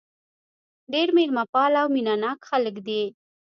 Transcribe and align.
ډېر 0.93 1.07
مېلمه 1.17 1.43
پاله 1.53 1.79
او 1.83 1.89
مینه 1.95 2.15
ناک 2.23 2.39
خلک 2.49 2.75
دي. 2.87 3.03